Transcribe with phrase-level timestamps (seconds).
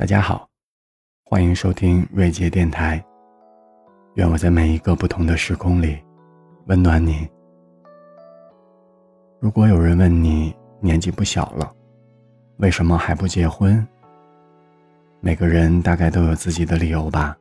[0.00, 0.48] 大家好，
[1.26, 3.04] 欢迎收听瑞杰电台。
[4.14, 5.98] 愿我在每一个不同的时空里
[6.68, 7.28] 温暖你。
[9.40, 11.70] 如果有人问你年纪不小了，
[12.56, 13.86] 为什么还不结婚？
[15.20, 17.36] 每个人大概都有自己的理由吧。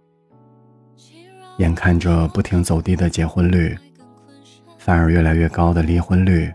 [1.60, 3.74] 眼看着不停走低的结婚率，
[4.78, 6.54] 反而越来越高的离婚率，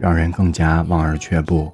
[0.00, 1.72] 让人更加望而却步，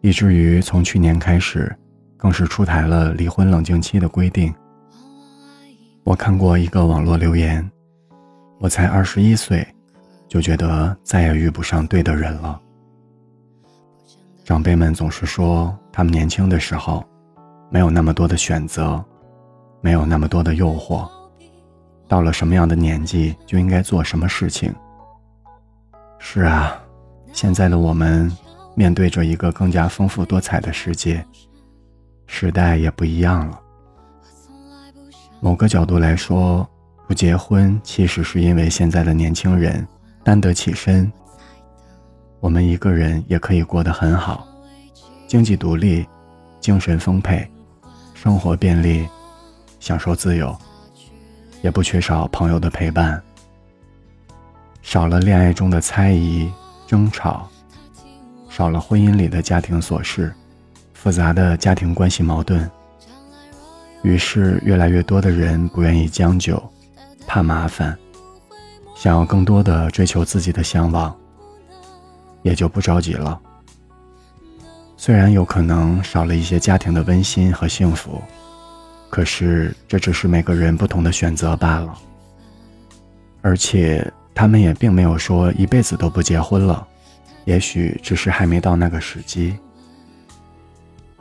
[0.00, 1.72] 以至于从去年开始。
[2.16, 4.54] 更是出台了离婚冷静期的规定。
[6.04, 7.70] 我看过一个网络留言
[8.60, 9.66] ：“我才二十一岁，
[10.28, 12.60] 就觉得再也遇不上对的人了。”
[14.44, 17.02] 长辈们总是说，他们年轻的时候，
[17.70, 19.02] 没有那么多的选择，
[19.80, 21.08] 没有那么多的诱惑，
[22.06, 24.74] 到了什么样的年纪就应该做什么事情。
[26.18, 26.78] 是啊，
[27.32, 28.30] 现在的我们
[28.74, 31.24] 面对着一个更加丰富多彩的世界。
[32.26, 33.60] 时代也不一样了。
[35.40, 36.68] 某个角度来说，
[37.06, 39.86] 不结婚其实是因为现在的年轻人
[40.22, 41.10] 担得起身。
[42.40, 44.46] 我们一个人也可以过得很好，
[45.26, 46.06] 经济独立，
[46.60, 47.50] 精神丰沛，
[48.14, 49.08] 生活便利，
[49.80, 50.56] 享受自由，
[51.62, 53.22] 也不缺少朋友的陪伴。
[54.82, 56.50] 少了恋爱中的猜疑、
[56.86, 57.48] 争吵，
[58.48, 60.34] 少了婚姻里的家庭琐事。
[61.04, 62.66] 复杂的家庭关系矛盾，
[64.00, 66.56] 于是越来越多的人不愿意将就，
[67.26, 67.94] 怕麻烦，
[68.96, 71.14] 想要更多的追求自己的向往，
[72.40, 73.38] 也就不着急了。
[74.96, 78.22] 虽然有可能少了一些家庭的温馨和幸福，
[79.10, 81.94] 可是这只是每个人不同的选择罢了。
[83.42, 86.88] 而且他们也并没有说一辈子都不结婚了，
[87.44, 89.54] 也许只是还没到那个时机。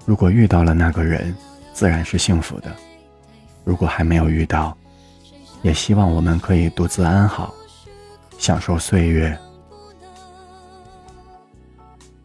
[0.06, 1.34] 如果遇到了那个人，
[1.74, 2.70] 自然是幸福的；
[3.64, 4.78] 如果还没有遇到，
[5.62, 7.54] 也希望我们可以独自安好，
[8.38, 9.38] 享受岁月。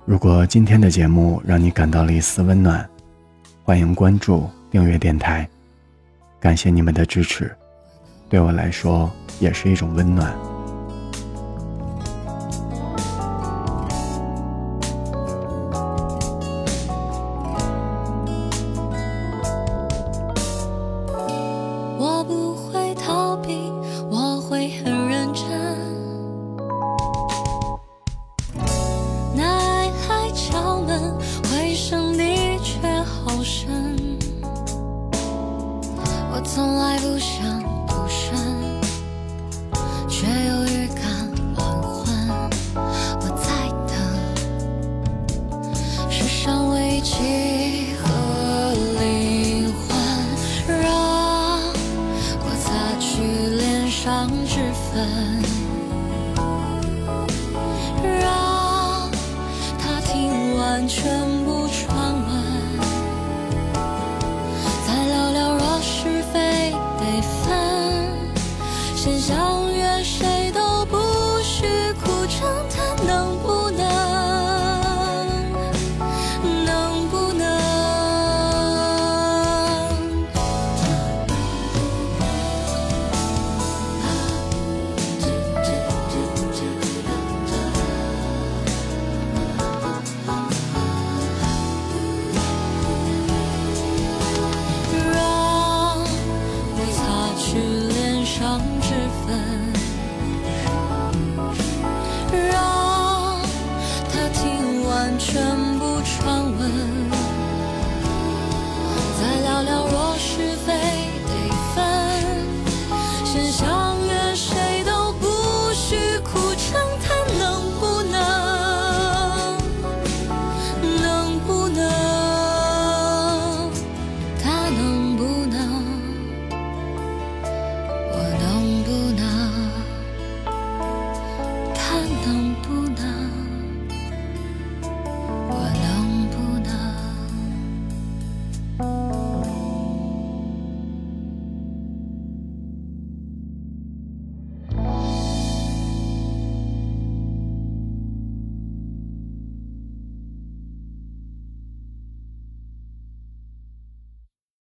[0.04, 2.88] 如果今天的节目让你感到了一丝温暖，
[3.62, 5.48] 欢迎关注、订阅电台，
[6.40, 7.54] 感谢你们的支持，
[8.28, 10.57] 对我来说也是一种温暖。
[36.58, 38.36] 从来不想独身，
[40.08, 40.98] 却又预感
[41.54, 42.12] 黄昏。
[42.74, 43.46] 我在
[43.86, 43.94] 等
[46.10, 48.10] 世上危机和
[48.98, 49.86] 灵魂，
[50.82, 50.82] 让
[52.40, 52.66] 我擦
[52.98, 53.22] 去
[53.56, 54.58] 脸上脂
[54.90, 55.06] 粉，
[58.02, 59.08] 让
[59.78, 61.37] 他听完全。